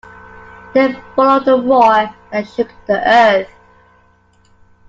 There 0.73 0.99
followed 1.15 1.47
a 1.47 1.53
roar 1.61 2.09
that 2.31 2.47
shook 2.47 2.73
the 2.87 3.07
earth. 3.07 3.51